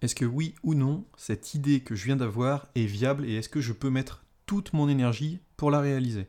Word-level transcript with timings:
Est-ce 0.00 0.14
que 0.14 0.24
oui 0.24 0.54
ou 0.62 0.74
non, 0.74 1.04
cette 1.16 1.54
idée 1.54 1.80
que 1.80 1.96
je 1.96 2.04
viens 2.04 2.14
d'avoir 2.14 2.68
est 2.76 2.84
viable 2.84 3.28
et 3.28 3.34
est-ce 3.34 3.48
que 3.48 3.60
je 3.60 3.72
peux 3.72 3.90
mettre 3.90 4.22
toute 4.46 4.72
mon 4.72 4.88
énergie 4.88 5.40
pour 5.56 5.72
la 5.72 5.80
réaliser? 5.80 6.28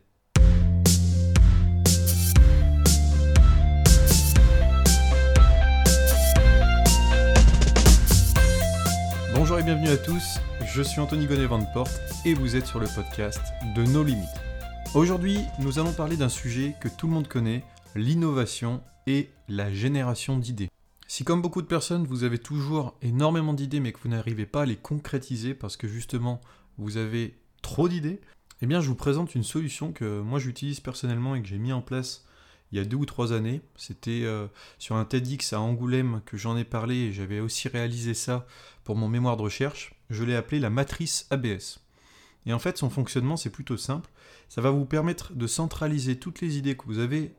Bonjour 9.35 9.59
et 9.59 9.63
bienvenue 9.63 9.89
à 9.89 9.97
tous, 9.97 10.39
je 10.65 10.81
suis 10.81 10.99
Anthony 10.99 11.27
Gonnet 11.27 11.45
Van 11.45 11.63
Porte 11.63 12.01
et 12.25 12.33
vous 12.33 12.55
êtes 12.55 12.65
sur 12.65 12.79
le 12.79 12.87
podcast 12.87 13.39
de 13.75 13.83
nos 13.83 14.03
limites. 14.03 14.25
Aujourd'hui, 14.95 15.41
nous 15.59 15.77
allons 15.77 15.93
parler 15.93 16.17
d'un 16.17 16.27
sujet 16.27 16.73
que 16.81 16.89
tout 16.89 17.05
le 17.05 17.13
monde 17.13 17.27
connaît, 17.27 17.63
l'innovation 17.95 18.81
et 19.05 19.29
la 19.47 19.71
génération 19.71 20.39
d'idées. 20.39 20.69
Si 21.11 21.23
comme 21.23 21.41
beaucoup 21.41 21.63
de 21.63 21.67
personnes, 21.67 22.05
vous 22.05 22.23
avez 22.23 22.37
toujours 22.37 22.95
énormément 23.01 23.55
d'idées 23.55 23.79
mais 23.79 23.91
que 23.91 23.99
vous 24.03 24.09
n'arrivez 24.09 24.45
pas 24.45 24.61
à 24.61 24.65
les 24.67 24.75
concrétiser 24.75 25.55
parce 25.55 25.75
que 25.75 25.87
justement 25.87 26.39
vous 26.77 26.97
avez 26.97 27.33
trop 27.63 27.89
d'idées, 27.89 28.21
eh 28.61 28.67
bien 28.67 28.79
je 28.79 28.89
vous 28.89 28.95
présente 28.95 29.33
une 29.33 29.43
solution 29.43 29.91
que 29.91 30.21
moi 30.21 30.37
j'utilise 30.37 30.79
personnellement 30.79 31.33
et 31.33 31.41
que 31.41 31.47
j'ai 31.47 31.57
mis 31.57 31.73
en 31.73 31.81
place 31.81 32.27
il 32.71 32.77
y 32.77 32.79
a 32.79 32.85
deux 32.85 32.95
ou 32.95 33.07
trois 33.07 33.33
années. 33.33 33.61
C'était 33.75 34.21
euh, 34.23 34.45
sur 34.77 34.97
un 34.97 35.03
TEDx 35.03 35.51
à 35.51 35.59
Angoulême 35.59 36.21
que 36.27 36.37
j'en 36.37 36.55
ai 36.55 36.63
parlé 36.63 36.95
et 36.97 37.11
j'avais 37.11 37.39
aussi 37.39 37.69
réalisé 37.69 38.13
ça 38.13 38.45
pour 38.83 38.95
mon 38.95 39.09
mémoire 39.09 39.35
de 39.35 39.41
recherche. 39.41 39.95
Je 40.11 40.23
l'ai 40.23 40.35
appelé 40.35 40.59
la 40.59 40.69
matrice 40.69 41.25
ABS. 41.31 41.79
Et 42.45 42.53
en 42.53 42.59
fait, 42.59 42.77
son 42.77 42.91
fonctionnement, 42.91 43.35
c'est 43.35 43.49
plutôt 43.49 43.77
simple. 43.77 44.11
Ça 44.47 44.61
va 44.61 44.69
vous 44.69 44.85
permettre 44.85 45.33
de 45.33 45.47
centraliser 45.47 46.19
toutes 46.19 46.39
les 46.39 46.59
idées 46.59 46.77
que 46.77 46.85
vous 46.85 46.99
avez 46.99 47.33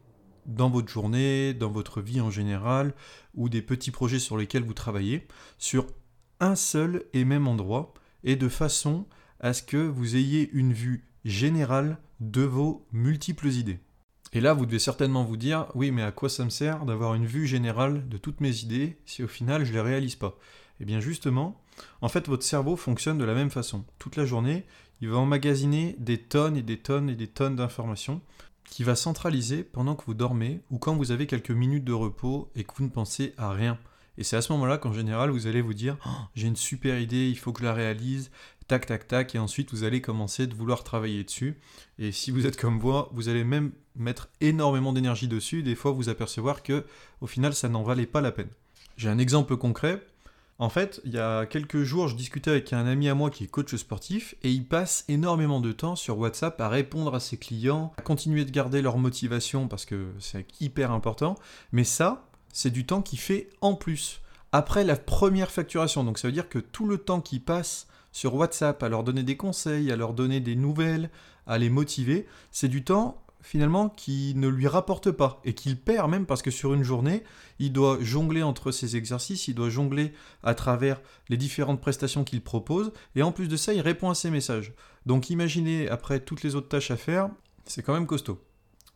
dans 0.46 0.70
votre 0.70 0.88
journée, 0.88 1.54
dans 1.54 1.70
votre 1.70 2.00
vie 2.00 2.20
en 2.20 2.30
général, 2.30 2.94
ou 3.34 3.48
des 3.48 3.62
petits 3.62 3.90
projets 3.90 4.18
sur 4.18 4.36
lesquels 4.36 4.64
vous 4.64 4.74
travaillez, 4.74 5.26
sur 5.58 5.86
un 6.40 6.54
seul 6.54 7.04
et 7.12 7.24
même 7.24 7.48
endroit, 7.48 7.94
et 8.24 8.36
de 8.36 8.48
façon 8.48 9.06
à 9.40 9.52
ce 9.52 9.62
que 9.62 9.76
vous 9.76 10.16
ayez 10.16 10.50
une 10.52 10.72
vue 10.72 11.04
générale 11.24 11.98
de 12.20 12.42
vos 12.42 12.86
multiples 12.92 13.48
idées. 13.48 13.80
Et 14.32 14.40
là, 14.40 14.52
vous 14.52 14.66
devez 14.66 14.78
certainement 14.78 15.24
vous 15.24 15.36
dire, 15.36 15.66
oui, 15.74 15.90
mais 15.90 16.02
à 16.02 16.12
quoi 16.12 16.28
ça 16.28 16.44
me 16.44 16.50
sert 16.50 16.84
d'avoir 16.84 17.14
une 17.14 17.26
vue 17.26 17.46
générale 17.46 18.08
de 18.08 18.16
toutes 18.16 18.40
mes 18.40 18.60
idées 18.60 18.98
si 19.04 19.24
au 19.24 19.28
final 19.28 19.64
je 19.64 19.70
ne 19.70 19.76
les 19.76 19.80
réalise 19.80 20.14
pas? 20.14 20.38
Eh 20.80 20.84
bien 20.84 21.00
justement, 21.00 21.60
en 22.00 22.08
fait, 22.08 22.28
votre 22.28 22.44
cerveau 22.44 22.76
fonctionne 22.76 23.18
de 23.18 23.24
la 23.24 23.34
même 23.34 23.50
façon. 23.50 23.84
Toute 23.98 24.16
la 24.16 24.24
journée, 24.24 24.64
il 25.00 25.08
va 25.08 25.18
emmagasiner 25.18 25.96
des 25.98 26.18
tonnes 26.18 26.56
et 26.56 26.62
des 26.62 26.78
tonnes 26.78 27.10
et 27.10 27.16
des 27.16 27.26
tonnes 27.26 27.56
d'informations 27.56 28.20
qui 28.70 28.84
va 28.84 28.94
centraliser 28.94 29.64
pendant 29.64 29.94
que 29.94 30.04
vous 30.06 30.14
dormez 30.14 30.60
ou 30.70 30.78
quand 30.78 30.96
vous 30.96 31.10
avez 31.10 31.26
quelques 31.26 31.50
minutes 31.50 31.84
de 31.84 31.92
repos 31.92 32.50
et 32.54 32.64
que 32.64 32.72
vous 32.76 32.84
ne 32.84 32.88
pensez 32.88 33.34
à 33.36 33.50
rien. 33.50 33.78
Et 34.16 34.24
c'est 34.24 34.36
à 34.36 34.42
ce 34.42 34.52
moment-là 34.52 34.78
qu'en 34.78 34.92
général, 34.92 35.30
vous 35.30 35.46
allez 35.46 35.60
vous 35.60 35.74
dire 35.74 35.96
oh, 36.06 36.10
j'ai 36.34 36.46
une 36.46 36.56
super 36.56 37.00
idée, 37.00 37.28
il 37.28 37.38
faut 37.38 37.52
que 37.52 37.60
je 37.60 37.64
la 37.64 37.74
réalise, 37.74 38.30
tac, 38.68 38.86
tac, 38.86 39.08
tac, 39.08 39.34
et 39.34 39.38
ensuite 39.38 39.70
vous 39.72 39.84
allez 39.84 40.00
commencer 40.00 40.46
de 40.46 40.54
vouloir 40.54 40.84
travailler 40.84 41.24
dessus. 41.24 41.58
Et 41.98 42.12
si 42.12 42.30
vous 42.30 42.46
êtes 42.46 42.56
comme 42.56 42.78
moi, 42.78 43.10
vous 43.12 43.28
allez 43.28 43.44
même 43.44 43.72
mettre 43.96 44.28
énormément 44.40 44.92
d'énergie 44.92 45.28
dessus, 45.28 45.62
des 45.62 45.74
fois 45.74 45.90
vous 45.90 46.08
apercevoir 46.08 46.62
que 46.62 46.84
au 47.20 47.26
final 47.26 47.54
ça 47.54 47.68
n'en 47.68 47.82
valait 47.82 48.06
pas 48.06 48.20
la 48.20 48.30
peine. 48.30 48.50
J'ai 48.96 49.08
un 49.08 49.18
exemple 49.18 49.56
concret. 49.56 50.02
En 50.60 50.68
fait, 50.68 51.00
il 51.06 51.14
y 51.14 51.18
a 51.18 51.46
quelques 51.46 51.84
jours, 51.84 52.08
je 52.08 52.14
discutais 52.14 52.50
avec 52.50 52.74
un 52.74 52.86
ami 52.86 53.08
à 53.08 53.14
moi 53.14 53.30
qui 53.30 53.44
est 53.44 53.46
coach 53.46 53.74
sportif 53.76 54.34
et 54.42 54.50
il 54.50 54.66
passe 54.66 55.06
énormément 55.08 55.58
de 55.58 55.72
temps 55.72 55.96
sur 55.96 56.18
WhatsApp 56.18 56.60
à 56.60 56.68
répondre 56.68 57.14
à 57.14 57.18
ses 57.18 57.38
clients, 57.38 57.94
à 57.96 58.02
continuer 58.02 58.44
de 58.44 58.50
garder 58.50 58.82
leur 58.82 58.98
motivation 58.98 59.68
parce 59.68 59.86
que 59.86 60.08
c'est 60.18 60.44
hyper 60.60 60.92
important. 60.92 61.34
Mais 61.72 61.82
ça, 61.82 62.26
c'est 62.52 62.68
du 62.68 62.84
temps 62.84 63.00
qu'il 63.00 63.18
fait 63.18 63.48
en 63.62 63.74
plus. 63.74 64.20
Après 64.52 64.84
la 64.84 64.96
première 64.96 65.50
facturation. 65.50 66.04
Donc 66.04 66.18
ça 66.18 66.28
veut 66.28 66.32
dire 66.32 66.50
que 66.50 66.58
tout 66.58 66.84
le 66.84 66.98
temps 66.98 67.22
qu'il 67.22 67.42
passe 67.42 67.86
sur 68.12 68.34
WhatsApp 68.34 68.82
à 68.82 68.90
leur 68.90 69.02
donner 69.02 69.22
des 69.22 69.38
conseils, 69.38 69.90
à 69.90 69.96
leur 69.96 70.12
donner 70.12 70.40
des 70.40 70.56
nouvelles, 70.56 71.08
à 71.46 71.56
les 71.56 71.70
motiver, 71.70 72.26
c'est 72.50 72.68
du 72.68 72.84
temps 72.84 73.22
finalement 73.42 73.88
qui 73.88 74.34
ne 74.36 74.48
lui 74.48 74.66
rapporte 74.66 75.10
pas 75.10 75.40
et 75.44 75.54
qu'il 75.54 75.78
perd 75.78 76.10
même 76.10 76.26
parce 76.26 76.42
que 76.42 76.50
sur 76.50 76.74
une 76.74 76.82
journée, 76.82 77.24
il 77.58 77.72
doit 77.72 77.98
jongler 78.00 78.42
entre 78.42 78.70
ses 78.70 78.96
exercices, 78.96 79.48
il 79.48 79.54
doit 79.54 79.70
jongler 79.70 80.12
à 80.42 80.54
travers 80.54 81.00
les 81.28 81.36
différentes 81.36 81.80
prestations 81.80 82.24
qu'il 82.24 82.42
propose 82.42 82.92
et 83.14 83.22
en 83.22 83.32
plus 83.32 83.48
de 83.48 83.56
ça, 83.56 83.72
il 83.72 83.80
répond 83.80 84.10
à 84.10 84.14
ses 84.14 84.30
messages. 84.30 84.72
Donc 85.06 85.30
imaginez 85.30 85.88
après 85.88 86.20
toutes 86.20 86.42
les 86.42 86.54
autres 86.54 86.68
tâches 86.68 86.90
à 86.90 86.96
faire, 86.96 87.30
c'est 87.64 87.82
quand 87.82 87.94
même 87.94 88.06
costaud. 88.06 88.42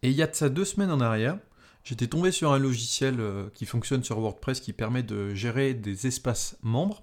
Et 0.02 0.10
il 0.10 0.16
y 0.16 0.22
a 0.22 0.26
de 0.26 0.34
ça 0.34 0.48
deux 0.48 0.64
semaines 0.64 0.90
en 0.90 1.00
arrière, 1.00 1.38
j'étais 1.82 2.06
tombé 2.06 2.30
sur 2.30 2.52
un 2.52 2.58
logiciel 2.58 3.20
euh, 3.20 3.48
qui 3.54 3.64
fonctionne 3.64 4.04
sur 4.04 4.18
WordPress 4.18 4.60
qui 4.60 4.72
permet 4.72 5.02
de 5.02 5.34
gérer 5.34 5.74
des 5.74 6.06
espaces 6.06 6.56
membres 6.62 7.02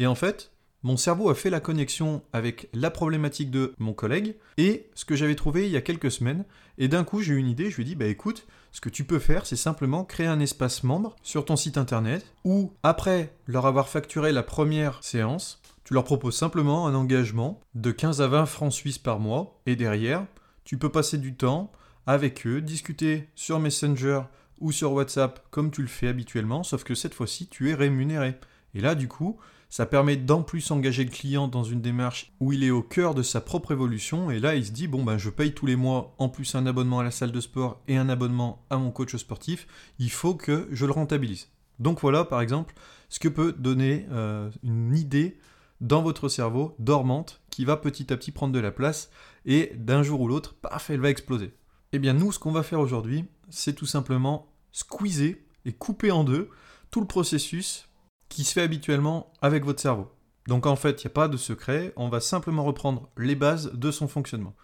et 0.00 0.06
en 0.06 0.14
fait, 0.14 0.50
mon 0.82 0.96
cerveau 0.96 1.28
a 1.28 1.34
fait 1.34 1.50
la 1.50 1.60
connexion 1.60 2.22
avec 2.32 2.68
la 2.72 2.90
problématique 2.90 3.50
de 3.50 3.74
mon 3.78 3.92
collègue 3.92 4.36
et 4.56 4.88
ce 4.94 5.04
que 5.04 5.16
j'avais 5.16 5.34
trouvé 5.34 5.66
il 5.66 5.72
y 5.72 5.76
a 5.76 5.82
quelques 5.82 6.10
semaines. 6.10 6.44
Et 6.78 6.88
d'un 6.88 7.04
coup, 7.04 7.20
j'ai 7.20 7.34
eu 7.34 7.38
une 7.38 7.48
idée, 7.48 7.70
je 7.70 7.76
lui 7.76 7.82
ai 7.82 7.86
dit, 7.86 7.94
bah 7.94 8.06
écoute, 8.06 8.46
ce 8.72 8.80
que 8.80 8.88
tu 8.88 9.04
peux 9.04 9.18
faire, 9.18 9.46
c'est 9.46 9.56
simplement 9.56 10.04
créer 10.04 10.26
un 10.26 10.40
espace 10.40 10.82
membre 10.82 11.16
sur 11.22 11.44
ton 11.44 11.56
site 11.56 11.76
internet 11.76 12.24
où, 12.44 12.72
après 12.82 13.34
leur 13.46 13.66
avoir 13.66 13.88
facturé 13.88 14.32
la 14.32 14.42
première 14.42 15.02
séance, 15.02 15.60
tu 15.84 15.94
leur 15.94 16.04
proposes 16.04 16.36
simplement 16.36 16.86
un 16.86 16.94
engagement 16.94 17.60
de 17.74 17.90
15 17.90 18.22
à 18.22 18.28
20 18.28 18.46
francs 18.46 18.72
suisses 18.72 18.98
par 18.98 19.18
mois 19.18 19.60
et 19.66 19.76
derrière, 19.76 20.24
tu 20.64 20.78
peux 20.78 20.90
passer 20.90 21.18
du 21.18 21.34
temps 21.34 21.72
avec 22.06 22.46
eux, 22.46 22.60
discuter 22.60 23.28
sur 23.34 23.58
Messenger 23.58 24.22
ou 24.60 24.72
sur 24.72 24.92
WhatsApp 24.92 25.44
comme 25.50 25.70
tu 25.70 25.82
le 25.82 25.88
fais 25.88 26.08
habituellement, 26.08 26.62
sauf 26.62 26.84
que 26.84 26.94
cette 26.94 27.14
fois-ci, 27.14 27.48
tu 27.48 27.70
es 27.70 27.74
rémunéré. 27.74 28.36
Et 28.74 28.80
là, 28.80 28.94
du 28.94 29.08
coup, 29.08 29.38
ça 29.70 29.86
permet 29.86 30.16
d'en 30.16 30.42
plus 30.42 30.70
engager 30.72 31.04
le 31.04 31.10
client 31.10 31.46
dans 31.48 31.62
une 31.62 31.80
démarche 31.80 32.32
où 32.40 32.52
il 32.52 32.64
est 32.64 32.70
au 32.70 32.82
cœur 32.82 33.14
de 33.14 33.22
sa 33.22 33.40
propre 33.40 33.70
évolution. 33.70 34.30
Et 34.30 34.40
là, 34.40 34.56
il 34.56 34.66
se 34.66 34.72
dit 34.72 34.88
bon 34.88 35.04
ben, 35.04 35.16
je 35.16 35.30
paye 35.30 35.54
tous 35.54 35.64
les 35.64 35.76
mois 35.76 36.14
en 36.18 36.28
plus 36.28 36.54
un 36.56 36.66
abonnement 36.66 36.98
à 36.98 37.04
la 37.04 37.12
salle 37.12 37.32
de 37.32 37.40
sport 37.40 37.80
et 37.86 37.96
un 37.96 38.08
abonnement 38.08 38.66
à 38.68 38.76
mon 38.76 38.90
coach 38.90 39.14
sportif. 39.16 39.68
Il 40.00 40.10
faut 40.10 40.34
que 40.34 40.68
je 40.72 40.86
le 40.86 40.92
rentabilise. 40.92 41.48
Donc 41.78 42.00
voilà, 42.00 42.24
par 42.24 42.40
exemple, 42.40 42.74
ce 43.08 43.20
que 43.20 43.28
peut 43.28 43.52
donner 43.52 44.06
euh, 44.10 44.50
une 44.64 44.94
idée 44.94 45.38
dans 45.80 46.02
votre 46.02 46.28
cerveau 46.28 46.74
dormante 46.78 47.40
qui 47.48 47.64
va 47.64 47.76
petit 47.76 48.12
à 48.12 48.16
petit 48.16 48.32
prendre 48.32 48.52
de 48.52 48.58
la 48.58 48.72
place 48.72 49.10
et 49.46 49.72
d'un 49.76 50.02
jour 50.02 50.20
ou 50.20 50.28
l'autre, 50.28 50.54
paf, 50.54 50.90
elle 50.90 51.00
va 51.00 51.10
exploser. 51.10 51.54
Eh 51.92 51.98
bien, 51.98 52.12
nous, 52.12 52.32
ce 52.32 52.38
qu'on 52.38 52.52
va 52.52 52.62
faire 52.62 52.80
aujourd'hui, 52.80 53.24
c'est 53.48 53.74
tout 53.74 53.86
simplement 53.86 54.52
squeezer 54.72 55.36
et 55.64 55.72
couper 55.72 56.10
en 56.10 56.24
deux 56.24 56.50
tout 56.90 57.00
le 57.00 57.06
processus 57.06 57.88
qui 58.30 58.44
se 58.44 58.54
fait 58.54 58.62
habituellement 58.62 59.30
avec 59.42 59.64
votre 59.66 59.82
cerveau. 59.82 60.10
Donc 60.46 60.64
en 60.64 60.76
fait, 60.76 61.02
il 61.02 61.06
n'y 61.06 61.10
a 61.10 61.14
pas 61.14 61.28
de 61.28 61.36
secret, 61.36 61.92
on 61.96 62.08
va 62.08 62.20
simplement 62.20 62.64
reprendre 62.64 63.10
les 63.18 63.34
bases 63.34 63.72
de 63.74 63.90
son 63.90 64.08
fonctionnement. 64.08 64.54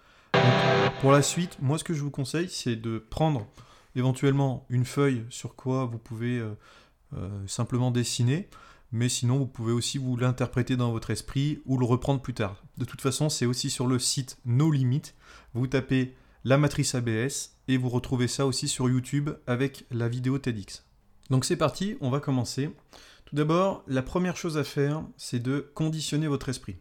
pour 1.03 1.13
la 1.13 1.21
suite, 1.21 1.59
moi 1.61 1.77
ce 1.77 1.85
que 1.85 1.93
je 1.93 2.01
vous 2.01 2.11
conseille, 2.11 2.49
c'est 2.49 2.77
de 2.77 2.99
prendre 2.99 3.47
éventuellement 3.95 4.65
une 4.71 4.87
feuille 4.87 5.25
sur 5.29 5.55
quoi 5.55 5.85
vous 5.85 5.99
pouvez 5.99 6.39
euh, 6.39 6.55
euh, 7.17 7.47
simplement 7.47 7.91
dessiner, 7.91 8.49
mais 8.93 9.09
sinon 9.09 9.39
vous 9.39 9.47
pouvez 9.47 9.73
aussi 9.73 9.99
vous 9.99 10.17
l'interpréter 10.17 10.77
dans 10.77 10.93
votre 10.93 11.11
esprit 11.11 11.61
ou 11.67 11.77
le 11.77 11.85
reprendre 11.85 12.23
plus 12.23 12.35
tard. 12.35 12.63
De 12.79 12.85
toute 12.85 13.01
façon, 13.01 13.29
c'est 13.29 13.47
aussi 13.47 13.69
sur 13.69 13.87
le 13.87 13.99
site 13.99 14.39
No 14.45 14.71
Limit. 14.71 15.03
Vous 15.55 15.67
tapez 15.67 16.15
la 16.45 16.57
matrice 16.57 16.95
ABS 16.95 17.57
et 17.69 17.77
vous 17.77 17.89
retrouvez 17.89 18.29
ça 18.29 18.47
aussi 18.47 18.69
sur 18.69 18.89
YouTube 18.89 19.31
avec 19.47 19.85
la 19.91 20.09
vidéo 20.09 20.39
TEDx. 20.39 20.85
Donc 21.31 21.45
c'est 21.45 21.57
parti, 21.57 21.97
on 22.01 22.11
va 22.11 22.21
commencer. 22.21 22.71
Tout 23.27 23.35
d'abord, 23.35 23.83
la 23.89 24.03
première 24.03 24.37
chose 24.37 24.57
à 24.57 24.63
faire, 24.63 25.05
c'est 25.17 25.43
de 25.43 25.71
conditionner 25.75 26.29
votre 26.29 26.49
esprit. 26.49 26.77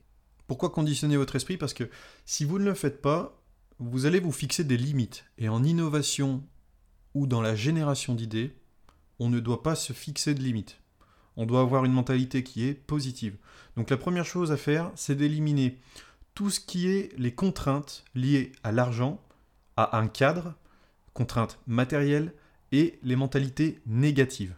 Pourquoi 0.48 0.70
conditionner 0.70 1.18
votre 1.18 1.36
esprit? 1.36 1.58
Parce 1.58 1.74
que 1.74 1.90
si 2.26 2.46
vous 2.46 2.60
ne 2.60 2.66
le 2.66 2.76
faites 2.76 3.02
pas, 3.02 3.42
vous 3.80 4.06
allez 4.06 4.20
vous 4.20 4.32
fixer 4.32 4.64
des 4.64 4.78
limites. 4.78 5.26
Et 5.40 5.50
en 5.50 5.64
innovation 5.64 6.44
ou 7.16 7.26
dans 7.26 7.42
la 7.42 7.56
génération 7.56 8.14
d'idées, 8.14 8.56
on 9.18 9.30
ne 9.30 9.40
doit 9.40 9.64
pas 9.64 9.74
se 9.74 9.92
fixer 9.92 10.36
de 10.36 10.42
limites. 10.42 10.80
On 11.36 11.48
doit 11.48 11.62
avoir 11.62 11.84
une 11.84 11.94
mentalité 11.94 12.44
qui 12.44 12.68
est 12.68 12.76
positive. 12.76 13.38
Donc 13.76 13.90
la 13.90 13.98
première 13.98 14.26
chose 14.26 14.52
à 14.52 14.58
faire, 14.58 14.92
c'est 14.94 15.16
d'éliminer 15.16 15.80
tout 16.36 16.52
ce 16.52 16.60
qui 16.60 16.90
est 16.90 17.12
les 17.18 17.34
contraintes 17.34 18.06
liées 18.14 18.52
à 18.64 18.72
l'argent, 18.72 19.20
à 19.78 19.98
un 19.98 20.08
cadre, 20.08 20.54
contraintes 21.14 21.58
matérielles 21.66 22.34
et 22.72 23.00
les 23.02 23.16
mentalités 23.16 23.80
négatives. 23.88 24.54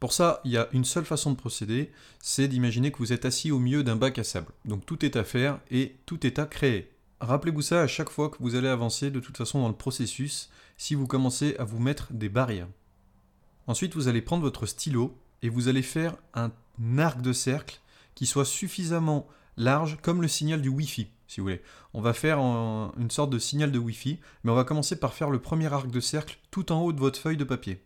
Pour 0.00 0.14
ça, 0.14 0.40
il 0.44 0.50
y 0.50 0.56
a 0.56 0.68
une 0.72 0.86
seule 0.86 1.04
façon 1.04 1.30
de 1.30 1.36
procéder, 1.36 1.92
c'est 2.20 2.48
d'imaginer 2.48 2.90
que 2.90 2.98
vous 2.98 3.12
êtes 3.12 3.26
assis 3.26 3.52
au 3.52 3.58
milieu 3.58 3.84
d'un 3.84 3.96
bac 3.96 4.18
à 4.18 4.24
sable. 4.24 4.50
Donc 4.64 4.86
tout 4.86 5.04
est 5.04 5.14
à 5.14 5.24
faire 5.24 5.60
et 5.70 5.96
tout 6.06 6.26
est 6.26 6.38
à 6.38 6.46
créer. 6.46 6.90
Rappelez-vous 7.20 7.60
ça 7.60 7.82
à 7.82 7.86
chaque 7.86 8.08
fois 8.08 8.30
que 8.30 8.38
vous 8.40 8.54
allez 8.54 8.68
avancer 8.68 9.10
de 9.10 9.20
toute 9.20 9.36
façon 9.36 9.60
dans 9.60 9.68
le 9.68 9.74
processus, 9.74 10.48
si 10.78 10.94
vous 10.94 11.06
commencez 11.06 11.54
à 11.58 11.64
vous 11.64 11.78
mettre 11.78 12.14
des 12.14 12.30
barrières. 12.30 12.68
Ensuite, 13.66 13.94
vous 13.94 14.08
allez 14.08 14.22
prendre 14.22 14.42
votre 14.42 14.64
stylo 14.64 15.14
et 15.42 15.50
vous 15.50 15.68
allez 15.68 15.82
faire 15.82 16.16
un 16.32 16.50
arc 16.98 17.20
de 17.20 17.34
cercle 17.34 17.78
qui 18.14 18.24
soit 18.24 18.46
suffisamment 18.46 19.28
large 19.58 19.98
comme 20.00 20.22
le 20.22 20.28
signal 20.28 20.62
du 20.62 20.70
Wi-Fi, 20.70 21.08
si 21.28 21.40
vous 21.40 21.44
voulez. 21.44 21.60
On 21.92 22.00
va 22.00 22.14
faire 22.14 22.38
une 22.38 23.10
sorte 23.10 23.30
de 23.30 23.38
signal 23.38 23.70
de 23.70 23.78
Wi-Fi, 23.78 24.18
mais 24.44 24.50
on 24.50 24.56
va 24.56 24.64
commencer 24.64 24.96
par 24.96 25.12
faire 25.12 25.28
le 25.28 25.40
premier 25.40 25.70
arc 25.70 25.90
de 25.90 26.00
cercle 26.00 26.38
tout 26.50 26.72
en 26.72 26.80
haut 26.80 26.94
de 26.94 27.00
votre 27.00 27.20
feuille 27.20 27.36
de 27.36 27.44
papier. 27.44 27.84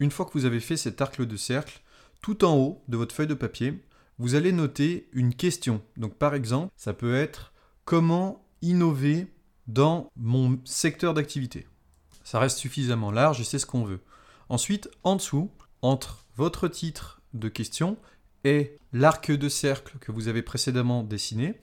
Une 0.00 0.10
fois 0.10 0.26
que 0.26 0.32
vous 0.32 0.44
avez 0.44 0.60
fait 0.60 0.76
cet 0.76 1.00
arc 1.00 1.20
de 1.20 1.36
cercle, 1.36 1.80
tout 2.22 2.44
en 2.44 2.56
haut 2.56 2.82
de 2.88 2.96
votre 2.96 3.14
feuille 3.14 3.26
de 3.26 3.34
papier, 3.34 3.82
vous 4.18 4.34
allez 4.34 4.52
noter 4.52 5.08
une 5.12 5.34
question. 5.34 5.82
Donc 5.96 6.14
par 6.14 6.34
exemple, 6.34 6.72
ça 6.76 6.92
peut 6.92 7.14
être 7.14 7.52
comment 7.84 8.44
innover 8.62 9.26
dans 9.66 10.10
mon 10.16 10.60
secteur 10.64 11.14
d'activité? 11.14 11.66
Ça 12.24 12.38
reste 12.38 12.58
suffisamment 12.58 13.10
large 13.10 13.40
et 13.40 13.44
c'est 13.44 13.58
ce 13.58 13.66
qu'on 13.66 13.84
veut. 13.84 14.00
Ensuite, 14.48 14.88
en 15.02 15.16
dessous, 15.16 15.50
entre 15.82 16.26
votre 16.36 16.68
titre 16.68 17.20
de 17.34 17.48
question 17.48 17.96
et 18.44 18.76
l'arc 18.92 19.30
de 19.30 19.48
cercle 19.48 19.98
que 19.98 20.12
vous 20.12 20.28
avez 20.28 20.42
précédemment 20.42 21.02
dessiné, 21.02 21.60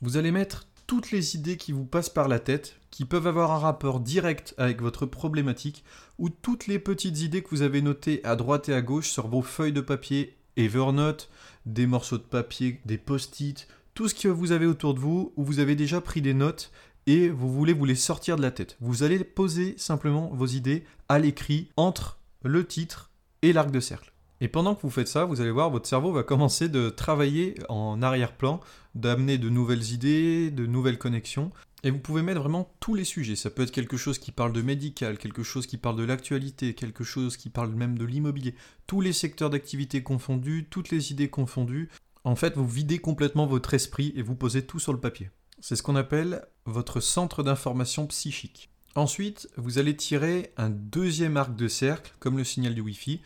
vous 0.00 0.16
allez 0.16 0.30
mettre 0.30 0.67
toutes 0.88 1.10
les 1.12 1.36
idées 1.36 1.58
qui 1.58 1.70
vous 1.70 1.84
passent 1.84 2.08
par 2.08 2.28
la 2.28 2.40
tête, 2.40 2.80
qui 2.90 3.04
peuvent 3.04 3.26
avoir 3.26 3.52
un 3.52 3.58
rapport 3.58 4.00
direct 4.00 4.54
avec 4.56 4.80
votre 4.80 5.04
problématique, 5.04 5.84
ou 6.18 6.30
toutes 6.30 6.66
les 6.66 6.78
petites 6.78 7.20
idées 7.20 7.42
que 7.42 7.50
vous 7.50 7.60
avez 7.60 7.82
notées 7.82 8.24
à 8.24 8.36
droite 8.36 8.70
et 8.70 8.74
à 8.74 8.80
gauche 8.80 9.10
sur 9.10 9.28
vos 9.28 9.42
feuilles 9.42 9.74
de 9.74 9.82
papier 9.82 10.38
Evernote, 10.56 11.28
des 11.66 11.86
morceaux 11.86 12.16
de 12.16 12.22
papier, 12.22 12.80
des 12.86 12.96
post-it, 12.96 13.68
tout 13.92 14.08
ce 14.08 14.14
que 14.14 14.28
vous 14.28 14.50
avez 14.50 14.64
autour 14.64 14.94
de 14.94 15.00
vous, 15.00 15.34
où 15.36 15.44
vous 15.44 15.58
avez 15.58 15.76
déjà 15.76 16.00
pris 16.00 16.22
des 16.22 16.34
notes 16.34 16.72
et 17.06 17.28
vous 17.28 17.52
voulez 17.52 17.74
vous 17.74 17.84
les 17.84 17.94
sortir 17.94 18.36
de 18.36 18.42
la 18.42 18.50
tête. 18.50 18.78
Vous 18.80 19.02
allez 19.02 19.22
poser 19.24 19.74
simplement 19.76 20.30
vos 20.32 20.46
idées 20.46 20.84
à 21.10 21.18
l'écrit 21.18 21.68
entre 21.76 22.18
le 22.42 22.66
titre 22.66 23.10
et 23.42 23.52
l'arc 23.52 23.70
de 23.70 23.80
cercle. 23.80 24.14
Et 24.40 24.48
pendant 24.48 24.74
que 24.74 24.82
vous 24.82 24.90
faites 24.90 25.08
ça, 25.08 25.24
vous 25.24 25.40
allez 25.40 25.50
voir, 25.50 25.70
votre 25.70 25.88
cerveau 25.88 26.12
va 26.12 26.22
commencer 26.22 26.68
de 26.68 26.90
travailler 26.90 27.56
en 27.68 28.00
arrière-plan, 28.02 28.60
d'amener 28.94 29.36
de 29.36 29.48
nouvelles 29.48 29.92
idées, 29.92 30.50
de 30.50 30.66
nouvelles 30.66 30.98
connexions. 30.98 31.50
Et 31.84 31.90
vous 31.90 31.98
pouvez 31.98 32.22
mettre 32.22 32.40
vraiment 32.40 32.72
tous 32.80 32.94
les 32.94 33.04
sujets. 33.04 33.36
Ça 33.36 33.50
peut 33.50 33.62
être 33.62 33.70
quelque 33.70 33.96
chose 33.96 34.18
qui 34.18 34.32
parle 34.32 34.52
de 34.52 34.62
médical, 34.62 35.18
quelque 35.18 35.42
chose 35.42 35.66
qui 35.66 35.76
parle 35.76 35.96
de 35.96 36.04
l'actualité, 36.04 36.74
quelque 36.74 37.04
chose 37.04 37.36
qui 37.36 37.50
parle 37.50 37.70
même 37.70 37.98
de 37.98 38.04
l'immobilier. 38.04 38.54
Tous 38.86 39.00
les 39.00 39.12
secteurs 39.12 39.50
d'activité 39.50 40.02
confondus, 40.02 40.66
toutes 40.70 40.90
les 40.90 41.12
idées 41.12 41.30
confondues. 41.30 41.88
En 42.24 42.36
fait, 42.36 42.56
vous 42.56 42.66
videz 42.66 42.98
complètement 42.98 43.46
votre 43.46 43.74
esprit 43.74 44.12
et 44.16 44.22
vous 44.22 44.34
posez 44.34 44.66
tout 44.66 44.80
sur 44.80 44.92
le 44.92 45.00
papier. 45.00 45.30
C'est 45.60 45.76
ce 45.76 45.82
qu'on 45.82 45.96
appelle 45.96 46.44
votre 46.64 47.00
centre 47.00 47.42
d'information 47.42 48.06
psychique. 48.06 48.70
Ensuite, 48.94 49.48
vous 49.56 49.78
allez 49.78 49.94
tirer 49.96 50.52
un 50.56 50.70
deuxième 50.70 51.36
arc 51.36 51.54
de 51.54 51.68
cercle, 51.68 52.12
comme 52.18 52.38
le 52.38 52.44
signal 52.44 52.74
du 52.74 52.80
Wi-Fi, 52.80 53.20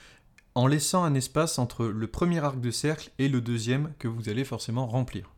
en 0.55 0.67
laissant 0.67 1.05
un 1.05 1.15
espace 1.15 1.59
entre 1.59 1.87
le 1.87 2.07
premier 2.07 2.39
arc 2.41 2.61
de 2.61 2.71
cercle 2.71 3.11
et 3.19 3.29
le 3.29 3.41
deuxième 3.41 3.93
que 3.99 4.09
vous 4.09 4.29
allez 4.29 4.45
forcément 4.45 4.87
remplir. 4.87 5.33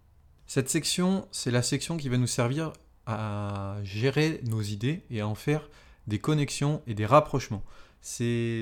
Cette 0.46 0.68
section, 0.68 1.26
c'est 1.30 1.50
la 1.50 1.62
section 1.62 1.96
qui 1.96 2.08
va 2.08 2.18
nous 2.18 2.26
servir 2.26 2.72
à 3.06 3.76
gérer 3.82 4.40
nos 4.44 4.62
idées 4.62 5.04
et 5.10 5.20
à 5.20 5.28
en 5.28 5.34
faire 5.34 5.68
des 6.06 6.18
connexions 6.18 6.82
et 6.86 6.94
des 6.94 7.06
rapprochements. 7.06 7.62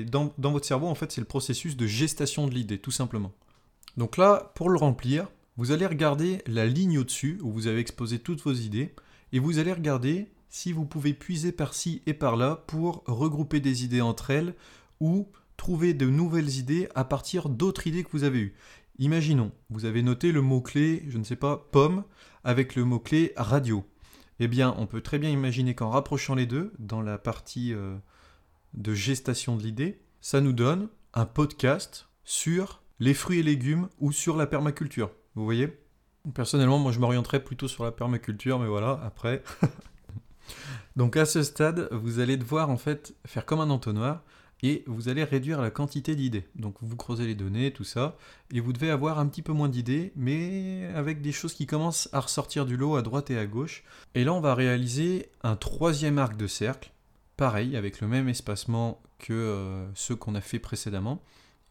Dans, 0.07 0.33
votre 0.37 0.65
cerveau, 0.65 0.87
en 0.87 0.95
fait, 0.95 1.11
c'est 1.11 1.21
le 1.21 1.27
processus 1.27 1.75
de 1.75 1.85
gestation 1.85 2.47
de 2.47 2.53
l'idée, 2.53 2.77
tout 2.77 2.91
simplement. 2.91 3.33
Donc 3.97 4.17
là, 4.17 4.53
pour 4.55 4.69
le 4.69 4.77
remplir, 4.77 5.27
vous 5.57 5.71
allez 5.71 5.85
regarder 5.85 6.41
la 6.47 6.65
ligne 6.65 6.97
au-dessus 6.97 7.39
où 7.41 7.51
vous 7.51 7.67
avez 7.67 7.79
exposé 7.79 8.19
toutes 8.19 8.41
vos 8.41 8.53
idées 8.53 8.93
et 9.33 9.39
vous 9.39 9.59
allez 9.59 9.73
regarder 9.73 10.31
si 10.49 10.71
vous 10.71 10.85
pouvez 10.85 11.13
puiser 11.13 11.51
par-ci 11.51 12.01
et 12.05 12.13
par-là 12.13 12.63
pour 12.67 13.03
regrouper 13.05 13.59
des 13.59 13.83
idées 13.83 14.01
entre 14.01 14.29
elles 14.29 14.55
ou 14.99 15.27
trouver 15.63 15.93
de 15.93 16.09
nouvelles 16.09 16.57
idées 16.57 16.89
à 16.93 17.05
partir 17.05 17.47
d'autres 17.47 17.87
idées 17.87 18.03
que 18.03 18.11
vous 18.11 18.25
avez 18.25 18.39
eues. 18.39 18.53
Imaginons, 18.99 19.53
vous 19.69 19.85
avez 19.85 20.03
noté 20.03 20.33
le 20.33 20.41
mot-clé, 20.41 21.05
je 21.07 21.17
ne 21.17 21.23
sais 21.23 21.37
pas, 21.37 21.69
pomme, 21.71 22.03
avec 22.43 22.75
le 22.75 22.83
mot-clé 22.83 23.31
radio. 23.37 23.85
Eh 24.41 24.49
bien, 24.49 24.75
on 24.77 24.87
peut 24.87 24.99
très 24.99 25.19
bien 25.19 25.29
imaginer 25.29 25.73
qu'en 25.73 25.89
rapprochant 25.89 26.35
les 26.35 26.47
deux, 26.47 26.73
dans 26.79 27.01
la 27.01 27.17
partie 27.17 27.73
euh, 27.73 27.95
de 28.73 28.93
gestation 28.93 29.55
de 29.55 29.63
l'idée, 29.63 30.01
ça 30.19 30.41
nous 30.41 30.51
donne 30.51 30.89
un 31.13 31.25
podcast 31.25 32.09
sur 32.25 32.81
les 32.99 33.13
fruits 33.13 33.39
et 33.39 33.43
légumes 33.43 33.87
ou 33.99 34.11
sur 34.11 34.35
la 34.35 34.47
permaculture. 34.47 35.11
Vous 35.35 35.45
voyez? 35.45 35.79
Personnellement, 36.33 36.77
moi 36.77 36.91
je 36.91 36.99
m'orienterais 36.99 37.41
plutôt 37.41 37.69
sur 37.69 37.85
la 37.85 37.93
permaculture, 37.93 38.59
mais 38.59 38.67
voilà, 38.67 38.99
après. 39.05 39.43
Donc 40.97 41.15
à 41.15 41.23
ce 41.23 41.41
stade, 41.41 41.87
vous 41.93 42.19
allez 42.19 42.35
devoir 42.35 42.69
en 42.69 42.77
fait 42.77 43.15
faire 43.25 43.45
comme 43.45 43.61
un 43.61 43.69
entonnoir 43.69 44.23
et 44.63 44.83
vous 44.87 45.09
allez 45.09 45.25
réduire 45.25 45.61
la 45.61 45.69
quantité 45.69 46.15
d'idées. 46.15 46.47
Donc 46.55 46.75
vous 46.81 46.95
creusez 46.95 47.27
les 47.27 47.35
données, 47.35 47.71
tout 47.71 47.83
ça, 47.83 48.17
et 48.51 48.61
vous 48.61 48.71
devez 48.71 48.89
avoir 48.89 49.19
un 49.19 49.27
petit 49.27 49.41
peu 49.41 49.51
moins 49.51 49.67
d'idées, 49.67 50.13
mais 50.15 50.89
avec 50.95 51.21
des 51.21 51.33
choses 51.33 51.53
qui 51.53 51.67
commencent 51.67 52.09
à 52.13 52.21
ressortir 52.21 52.65
du 52.65 52.77
lot 52.77 52.95
à 52.95 53.01
droite 53.01 53.29
et 53.29 53.37
à 53.37 53.45
gauche. 53.45 53.83
Et 54.15 54.23
là, 54.23 54.33
on 54.33 54.39
va 54.39 54.55
réaliser 54.55 55.29
un 55.43 55.57
troisième 55.57 56.17
arc 56.17 56.37
de 56.37 56.47
cercle, 56.47 56.91
pareil, 57.35 57.75
avec 57.75 57.99
le 57.99 58.07
même 58.07 58.29
espacement 58.29 59.01
que 59.19 59.33
euh, 59.33 59.85
ceux 59.95 60.15
qu'on 60.15 60.33
a 60.33 60.41
fait 60.41 60.59
précédemment. 60.59 61.21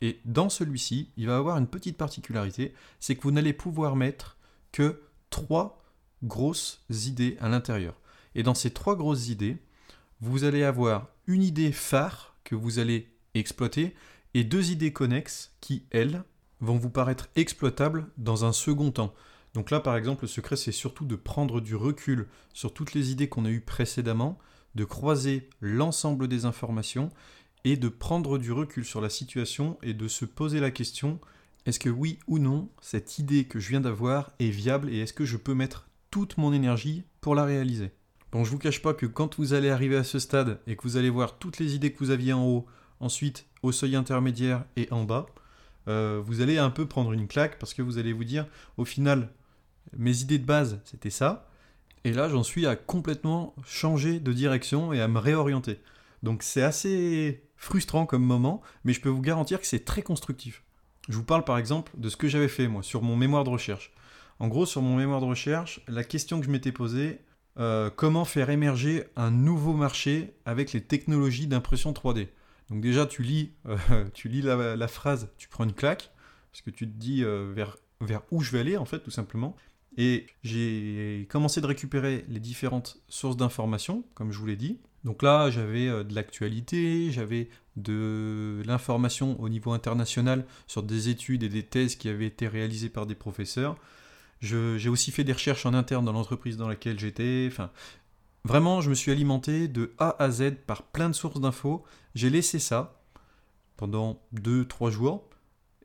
Et 0.02 0.20
dans 0.26 0.50
celui-ci, 0.50 1.08
il 1.16 1.28
va 1.28 1.38
avoir 1.38 1.56
une 1.56 1.68
petite 1.68 1.96
particularité, 1.96 2.74
c'est 3.00 3.16
que 3.16 3.22
vous 3.22 3.30
n'allez 3.30 3.54
pouvoir 3.54 3.96
mettre 3.96 4.36
que 4.70 5.00
trois 5.30 5.82
grosses 6.22 6.84
idées 6.90 7.38
à 7.40 7.48
l'intérieur. 7.48 7.94
Et 8.34 8.42
dans 8.42 8.54
ces 8.54 8.70
trois 8.70 8.96
grosses 8.96 9.28
idées, 9.28 9.56
vous 10.20 10.44
allez 10.44 10.62
avoir 10.62 11.08
une 11.26 11.42
idée 11.42 11.72
phare 11.72 12.31
que 12.44 12.54
vous 12.54 12.78
allez 12.78 13.08
exploiter 13.34 13.94
et 14.34 14.44
deux 14.44 14.70
idées 14.70 14.92
connexes 14.92 15.52
qui, 15.60 15.84
elles, 15.90 16.22
vont 16.60 16.78
vous 16.78 16.90
paraître 16.90 17.28
exploitables 17.36 18.06
dans 18.16 18.44
un 18.44 18.52
second 18.52 18.90
temps. 18.92 19.14
Donc 19.54 19.70
là, 19.70 19.80
par 19.80 19.96
exemple, 19.96 20.24
le 20.24 20.28
secret, 20.28 20.56
c'est 20.56 20.72
surtout 20.72 21.04
de 21.04 21.16
prendre 21.16 21.60
du 21.60 21.76
recul 21.76 22.28
sur 22.54 22.72
toutes 22.72 22.94
les 22.94 23.10
idées 23.10 23.28
qu'on 23.28 23.44
a 23.44 23.50
eues 23.50 23.60
précédemment, 23.60 24.38
de 24.74 24.84
croiser 24.84 25.50
l'ensemble 25.60 26.28
des 26.28 26.46
informations 26.46 27.10
et 27.64 27.76
de 27.76 27.88
prendre 27.88 28.38
du 28.38 28.52
recul 28.52 28.84
sur 28.84 29.00
la 29.00 29.10
situation 29.10 29.78
et 29.82 29.92
de 29.92 30.08
se 30.08 30.24
poser 30.24 30.60
la 30.60 30.70
question, 30.70 31.20
est-ce 31.66 31.78
que 31.78 31.90
oui 31.90 32.18
ou 32.26 32.38
non, 32.38 32.70
cette 32.80 33.18
idée 33.18 33.44
que 33.44 33.60
je 33.60 33.68
viens 33.68 33.80
d'avoir 33.80 34.32
est 34.38 34.48
viable 34.48 34.88
et 34.90 35.00
est-ce 35.00 35.12
que 35.12 35.24
je 35.24 35.36
peux 35.36 35.54
mettre 35.54 35.88
toute 36.10 36.38
mon 36.38 36.52
énergie 36.52 37.04
pour 37.20 37.34
la 37.34 37.44
réaliser? 37.44 37.92
Bon, 38.32 38.44
je 38.44 38.50
vous 38.50 38.58
cache 38.58 38.80
pas 38.80 38.94
que 38.94 39.04
quand 39.04 39.38
vous 39.38 39.52
allez 39.52 39.68
arriver 39.68 39.96
à 39.96 40.04
ce 40.04 40.18
stade 40.18 40.58
et 40.66 40.74
que 40.74 40.82
vous 40.84 40.96
allez 40.96 41.10
voir 41.10 41.38
toutes 41.38 41.58
les 41.58 41.74
idées 41.74 41.92
que 41.92 41.98
vous 41.98 42.10
aviez 42.10 42.32
en 42.32 42.46
haut, 42.46 42.66
ensuite 42.98 43.46
au 43.62 43.72
seuil 43.72 43.94
intermédiaire 43.94 44.64
et 44.76 44.88
en 44.90 45.04
bas, 45.04 45.26
euh, 45.86 46.22
vous 46.24 46.40
allez 46.40 46.56
un 46.56 46.70
peu 46.70 46.86
prendre 46.86 47.12
une 47.12 47.28
claque 47.28 47.58
parce 47.58 47.74
que 47.74 47.82
vous 47.82 47.98
allez 47.98 48.14
vous 48.14 48.24
dire, 48.24 48.46
au 48.78 48.86
final, 48.86 49.28
mes 49.94 50.22
idées 50.22 50.38
de 50.38 50.46
base, 50.46 50.80
c'était 50.84 51.10
ça. 51.10 51.50
Et 52.04 52.12
là, 52.12 52.30
j'en 52.30 52.42
suis 52.42 52.66
à 52.66 52.74
complètement 52.74 53.54
changer 53.66 54.18
de 54.18 54.32
direction 54.32 54.94
et 54.94 55.02
à 55.02 55.08
me 55.08 55.18
réorienter. 55.18 55.80
Donc 56.22 56.42
c'est 56.42 56.62
assez 56.62 57.44
frustrant 57.56 58.06
comme 58.06 58.24
moment, 58.24 58.62
mais 58.84 58.94
je 58.94 59.02
peux 59.02 59.10
vous 59.10 59.20
garantir 59.20 59.60
que 59.60 59.66
c'est 59.66 59.84
très 59.84 60.02
constructif. 60.02 60.62
Je 61.10 61.16
vous 61.16 61.24
parle 61.24 61.44
par 61.44 61.58
exemple 61.58 61.92
de 61.98 62.08
ce 62.08 62.16
que 62.16 62.28
j'avais 62.28 62.48
fait 62.48 62.66
moi 62.66 62.82
sur 62.82 63.02
mon 63.02 63.14
mémoire 63.14 63.44
de 63.44 63.50
recherche. 63.50 63.92
En 64.38 64.48
gros, 64.48 64.64
sur 64.64 64.80
mon 64.80 64.96
mémoire 64.96 65.20
de 65.20 65.26
recherche, 65.26 65.80
la 65.86 66.02
question 66.02 66.40
que 66.40 66.46
je 66.46 66.50
m'étais 66.50 66.72
posée, 66.72 67.20
euh, 67.58 67.90
comment 67.94 68.24
faire 68.24 68.48
émerger 68.48 69.04
un 69.14 69.30
nouveau 69.30 69.74
marché 69.74 70.34
avec 70.46 70.72
les 70.72 70.80
technologies 70.80 71.46
d'impression 71.46 71.92
3D. 71.92 72.28
Donc 72.70 72.80
déjà, 72.80 73.04
tu 73.04 73.22
lis, 73.22 73.52
euh, 73.66 73.76
tu 74.14 74.28
lis 74.28 74.42
la, 74.42 74.88
phrase, 74.88 75.28
tu 75.36 75.48
prends 75.48 75.64
une 75.64 75.74
claque, 75.74 76.10
parce 76.50 76.62
que 76.62 76.70
tu 76.70 76.86
te 76.86 76.96
dis 76.96 77.22
euh, 77.22 77.52
vers, 77.54 77.76
vers 78.00 78.22
où 78.30 78.40
je 78.42 78.52
vais 78.52 78.60
aller, 78.60 78.76
en 78.76 78.86
fait, 78.86 79.00
tout 79.00 79.10
simplement. 79.10 79.54
Et 79.98 80.26
j'ai 80.42 81.26
commencé 81.30 81.60
de 81.60 81.66
récupérer 81.66 82.24
les 82.28 82.40
différentes 82.40 83.02
sources 83.08 83.36
d'informations, 83.36 84.04
comme 84.14 84.32
je 84.32 84.38
vous 84.38 84.46
l'ai 84.46 84.56
dit. 84.56 84.78
Donc 85.04 85.22
là, 85.22 85.50
j'avais 85.50 85.88
de 86.04 86.14
l'actualité, 86.14 87.10
j'avais 87.10 87.50
de 87.76 88.62
l'information 88.64 89.38
au 89.38 89.50
niveau 89.50 89.72
international 89.72 90.46
sur 90.66 90.82
des 90.82 91.10
études 91.10 91.42
et 91.42 91.50
des 91.50 91.64
thèses 91.64 91.96
qui 91.96 92.08
avaient 92.08 92.26
été 92.26 92.48
réalisées 92.48 92.88
par 92.88 93.04
des 93.04 93.16
professeurs. 93.16 93.76
J'ai 94.42 94.88
aussi 94.88 95.12
fait 95.12 95.22
des 95.22 95.32
recherches 95.32 95.66
en 95.66 95.72
interne 95.72 96.04
dans 96.04 96.12
l'entreprise 96.12 96.56
dans 96.56 96.66
laquelle 96.66 96.98
j'étais. 96.98 97.48
Enfin, 97.50 97.70
vraiment, 98.44 98.80
je 98.80 98.90
me 98.90 98.94
suis 98.94 99.12
alimenté 99.12 99.68
de 99.68 99.94
A 99.98 100.16
à 100.22 100.30
Z 100.30 100.56
par 100.66 100.82
plein 100.82 101.08
de 101.08 101.14
sources 101.14 101.40
d'infos. 101.40 101.84
J'ai 102.16 102.28
laissé 102.28 102.58
ça 102.58 103.00
pendant 103.76 104.20
2-3 104.34 104.90
jours 104.90 105.28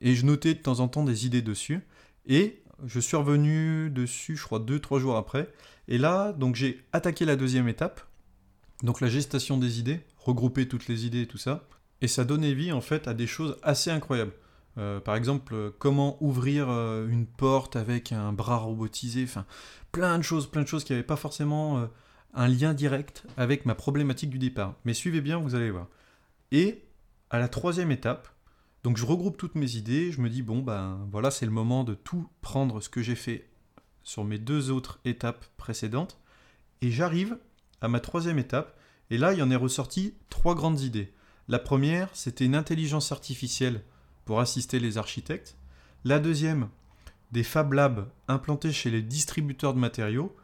et 0.02 0.16
je 0.16 0.26
notais 0.26 0.56
de 0.56 0.60
temps 0.60 0.80
en 0.80 0.88
temps 0.88 1.04
des 1.04 1.28
idées 1.28 1.44
dessus. 1.44 1.82
Et 2.26 2.64
je 2.86 3.00
suis 3.00 3.16
revenu 3.16 3.92
dessus, 3.92 4.36
je 4.36 4.44
crois, 4.44 4.60
2-3 4.60 5.00
jours 5.00 5.18
après. 5.18 5.54
Et 5.88 6.00
là, 6.00 6.34
donc 6.34 6.56
j'ai 6.56 6.84
attaqué 6.94 7.26
la 7.26 7.36
deuxième 7.36 7.68
étape, 7.68 8.02
donc 8.84 9.02
la 9.02 9.08
gestation 9.08 9.58
des 9.58 9.80
idées, 9.80 10.02
regrouper 10.18 10.68
toutes 10.68 10.88
les 10.88 11.06
idées 11.06 11.22
et 11.22 11.28
tout 11.28 11.38
ça. 11.38 11.68
Et 12.02 12.08
ça 12.08 12.26
donnait 12.26 12.54
vie 12.54 12.72
en 12.72 12.82
fait 12.82 13.08
à 13.08 13.14
des 13.14 13.28
choses 13.28 13.58
assez 13.62 13.92
incroyables. 13.92 14.34
Euh, 14.78 15.00
par 15.00 15.16
exemple, 15.16 15.54
euh, 15.56 15.72
comment 15.80 16.18
ouvrir 16.22 16.70
euh, 16.70 17.08
une 17.08 17.26
porte 17.26 17.76
avec 17.76 18.12
un 18.12 18.32
bras 18.32 18.58
robotisé, 18.58 19.24
enfin, 19.24 19.46
plein 19.92 20.18
de 20.18 20.24
choses, 20.24 20.50
plein 20.50 20.62
de 20.62 20.68
choses 20.68 20.84
qui 20.84 20.94
n'avaient 20.94 21.04
pas 21.04 21.16
forcément 21.16 21.88
un 22.34 22.48
lien 22.48 22.74
direct 22.74 23.26
avec 23.38 23.66
ma 23.66 23.74
problématique 23.74 24.30
du 24.30 24.38
départ. 24.38 24.76
Mais 24.86 24.94
suivez 24.94 25.22
bien, 25.22 25.40
vous 25.40 25.56
allez 25.56 25.72
voir. 25.72 25.88
Et 26.52 26.84
à 27.30 27.40
la 27.40 27.48
troisième 27.48 27.92
étape, 27.92 28.30
donc 28.84 28.98
je 28.98 29.06
regroupe 29.06 29.38
toutes 29.38 29.56
mes 29.56 29.76
idées, 29.76 30.12
je 30.12 30.22
me 30.22 30.30
dis, 30.30 30.44
bon, 30.44 30.60
ben 30.60 31.08
voilà, 31.12 31.32
c'est 31.32 31.46
le 31.46 31.52
moment 31.52 31.84
de 31.84 31.96
tout 31.96 32.30
prendre 32.42 32.80
ce 32.80 32.90
que 32.90 33.02
j'ai 33.02 33.16
fait 33.16 33.50
sur 34.04 34.24
mes 34.24 34.38
deux 34.38 34.72
autres 34.72 35.00
étapes 35.04 35.46
précédentes, 35.58 36.20
et 36.82 36.92
j'arrive 36.92 37.38
à 37.82 37.88
ma 37.88 38.00
troisième 38.00 38.40
étape, 38.40 38.80
et 39.10 39.18
là, 39.18 39.34
il 39.34 39.40
y 39.40 39.42
en 39.42 39.52
est 39.52 39.56
ressorti 39.56 40.14
trois 40.30 40.56
grandes 40.56 40.82
idées. 40.82 41.14
La 41.48 41.60
première, 41.60 42.10
c'était 42.14 42.46
une 42.46 42.56
intelligence 42.56 43.12
artificielle 43.12 43.84
pour 44.28 44.42
assister 44.42 44.80
les 44.80 45.00
architectes. 45.00 45.56
La 46.04 46.20
deuxième, 46.20 46.68
des 47.32 47.44
Fab 47.44 47.74
Labs 47.74 48.08
implantés 48.28 48.74
chez 48.74 48.92
les 48.92 49.02
distributeurs 49.02 49.74
de 49.74 49.80
matériaux. 49.80 50.36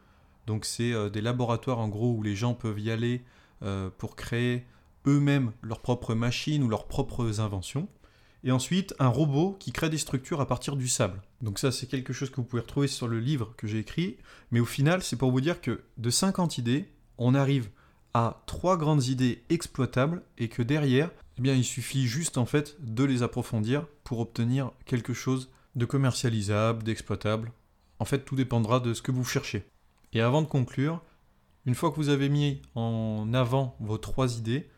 Donc 0.46 0.64
c'est 0.64 0.92
euh, 0.92 1.10
des 1.10 1.20
laboratoires 1.20 1.78
en 1.78 1.88
gros 1.88 2.12
où 2.12 2.22
les 2.22 2.34
gens 2.34 2.54
peuvent 2.54 2.80
y 2.80 2.90
aller 2.90 3.22
euh, 3.62 3.90
pour 3.96 4.16
créer 4.16 4.64
eux-mêmes 5.06 5.52
leurs 5.62 5.80
propres 5.80 6.14
machines 6.14 6.62
ou 6.62 6.68
leurs 6.68 6.88
propres 6.88 7.40
inventions. 7.40 7.86
Et 8.42 8.52
ensuite, 8.52 8.94
un 8.98 9.08
robot 9.08 9.56
qui 9.60 9.72
crée 9.72 9.88
des 9.88 9.98
structures 9.98 10.40
à 10.40 10.46
partir 10.46 10.76
du 10.76 10.88
sable. 10.88 11.22
Donc 11.40 11.58
ça, 11.58 11.70
c'est 11.70 11.86
quelque 11.86 12.12
chose 12.12 12.30
que 12.30 12.36
vous 12.36 12.44
pouvez 12.44 12.62
retrouver 12.62 12.88
sur 12.88 13.08
le 13.08 13.20
livre 13.20 13.54
que 13.56 13.66
j'ai 13.66 13.78
écrit. 13.78 14.16
Mais 14.50 14.60
au 14.60 14.66
final, 14.66 15.02
c'est 15.02 15.16
pour 15.16 15.30
vous 15.30 15.40
dire 15.40 15.60
que 15.60 15.82
de 15.98 16.10
50 16.10 16.58
idées, 16.58 16.90
on 17.16 17.34
arrive 17.34 17.70
à 18.12 18.42
trois 18.46 18.76
grandes 18.76 19.06
idées 19.06 19.44
exploitables 19.50 20.22
et 20.36 20.48
que 20.48 20.62
derrière, 20.62 21.10
eh 21.38 21.42
bien, 21.42 21.54
il 21.54 21.64
suffit 21.64 22.06
juste 22.06 22.38
en 22.38 22.46
fait 22.46 22.76
de 22.80 23.04
les 23.04 23.22
approfondir 23.22 23.86
pour 24.04 24.20
obtenir 24.20 24.70
quelque 24.86 25.14
chose 25.14 25.50
de 25.74 25.84
commercialisable, 25.84 26.82
d'exploitable. 26.82 27.52
En 27.98 28.04
fait, 28.04 28.24
tout 28.24 28.36
dépendra 28.36 28.80
de 28.80 28.94
ce 28.94 29.02
que 29.02 29.12
vous 29.12 29.24
cherchez. 29.24 29.66
Et 30.12 30.20
avant 30.20 30.42
de 30.42 30.46
conclure, 30.46 31.02
une 31.66 31.74
fois 31.74 31.90
que 31.90 31.96
vous 31.96 32.08
avez 32.08 32.28
mis 32.28 32.62
en 32.74 33.32
avant 33.34 33.76
vos 33.80 33.98
trois 33.98 34.38
idées, 34.38 34.68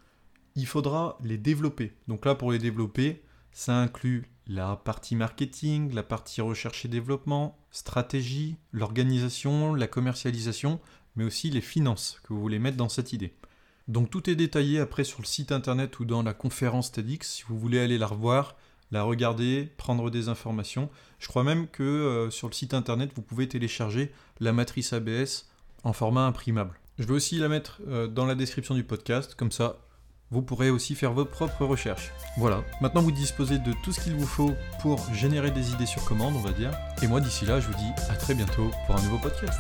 il 0.55 0.67
faudra 0.67 1.19
les 1.23 1.37
développer. 1.37 1.93
Donc 2.09 2.25
là, 2.25 2.35
pour 2.35 2.53
les 2.53 2.59
développer, 2.59 3.23
ça 3.53 3.77
inclut 3.77 4.31
la 4.47 4.77
partie 4.77 5.17
marketing, 5.17 5.93
la 5.93 6.03
partie 6.03 6.41
recherche 6.41 6.85
et 6.85 6.89
développement, 6.89 7.59
stratégie, 7.71 8.57
l'organisation, 8.73 9.75
la 9.75 9.89
commercialisation, 9.89 10.81
mais 11.17 11.25
aussi 11.25 11.51
les 11.51 11.61
finances 11.61 12.21
que 12.23 12.33
vous 12.33 12.41
voulez 12.41 12.59
mettre 12.59 12.77
dans 12.77 12.89
cette 12.89 13.13
idée. 13.13 13.35
Donc 13.89 14.11
tout 14.11 14.29
est 14.29 14.35
détaillé 14.35 14.81
après 14.81 15.05
sur 15.05 15.21
le 15.21 15.27
site 15.27 15.53
internet 15.53 16.01
ou 16.01 16.05
dans 16.05 16.23
la 16.23 16.35
conférence 16.35 16.91
TEDx 16.91 17.29
si 17.29 17.45
vous 17.49 17.59
voulez 17.59 17.79
aller 17.79 17.99
la 17.99 18.07
revoir, 18.07 18.57
la 18.91 19.03
regarder, 19.03 19.71
prendre 19.77 20.11
des 20.11 20.29
informations. 20.29 20.91
Je 21.19 21.29
crois 21.29 21.45
même 21.45 21.69
que 21.69 21.83
euh, 21.83 22.31
sur 22.31 22.49
le 22.49 22.53
site 22.53 22.75
internet 22.75 23.11
vous 23.15 23.23
pouvez 23.23 23.49
télécharger 23.49 24.13
la 24.41 24.53
matrice 24.53 24.93
ABS 24.93 25.49
en 25.85 25.93
format 25.93 26.27
imprimable. 26.27 26.79
Je 26.99 27.05
vais 27.05 27.13
aussi 27.13 27.39
la 27.39 27.49
mettre 27.49 27.81
euh, 27.87 28.09
dans 28.09 28.27
la 28.27 28.35
description 28.35 28.75
du 28.75 28.83
podcast, 28.83 29.35
comme 29.35 29.53
ça 29.53 29.79
vous 30.31 30.43
pourrez 30.43 30.71
aussi 30.71 30.97
faire 30.97 31.13
vos 31.13 31.25
propres 31.25 31.65
recherches. 31.65 32.11
Voilà, 32.37 32.65
maintenant 32.81 33.03
vous 33.03 33.13
disposez 33.13 33.59
de 33.59 33.73
tout 33.85 33.93
ce 33.93 34.01
qu'il 34.01 34.17
vous 34.17 34.27
faut 34.27 34.55
pour 34.81 34.99
générer 35.15 35.53
des 35.53 35.71
idées 35.71 35.87
sur 35.87 36.05
commande, 36.05 36.35
on 36.37 36.41
va 36.41 36.53
dire. 36.53 36.73
Et 37.03 37.07
moi 37.07 37.21
d'ici 37.21 37.47
là, 37.47 37.61
je 37.61 37.69
vous 37.69 37.75
dis 37.75 38.11
à 38.11 38.17
très 38.17 38.35
bientôt 38.35 38.71
pour 38.87 38.97
un 38.97 39.03
nouveau 39.03 39.19
podcast. 39.19 39.59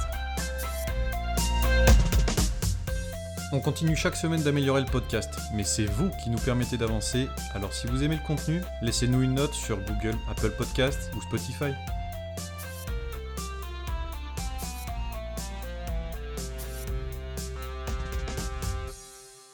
On 3.52 3.60
continue 3.60 3.94
chaque 3.94 4.16
semaine 4.16 4.42
d'améliorer 4.42 4.80
le 4.80 4.86
podcast, 4.86 5.30
mais 5.54 5.62
c'est 5.62 5.84
vous 5.84 6.10
qui 6.22 6.30
nous 6.30 6.38
permettez 6.38 6.76
d'avancer. 6.76 7.28
Alors 7.54 7.72
si 7.72 7.86
vous 7.86 8.02
aimez 8.02 8.16
le 8.16 8.26
contenu, 8.26 8.60
laissez-nous 8.82 9.22
une 9.22 9.34
note 9.34 9.54
sur 9.54 9.78
Google, 9.78 10.16
Apple 10.28 10.50
Podcast 10.50 11.10
ou 11.16 11.22
Spotify. 11.22 11.72